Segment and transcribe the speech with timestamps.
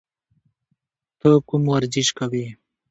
[1.19, 2.45] ته کوم ورزش کوې؟